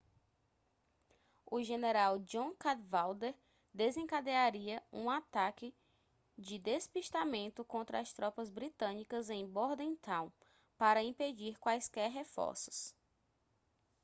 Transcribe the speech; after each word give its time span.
o 1.45 1.61
general 1.61 2.17
john 2.25 2.55
cadwalder 2.55 3.35
desencadearia 3.71 4.81
um 4.91 5.11
ataque 5.11 5.75
de 6.35 6.57
despistamento 6.57 7.63
contra 7.63 7.99
as 7.99 8.11
tropas 8.11 8.49
britânicas 8.49 9.29
em 9.29 9.45
bordentown 9.47 10.31
para 10.75 11.03
impedir 11.03 11.55
quaisquer 11.59 12.09
reforços 12.09 12.95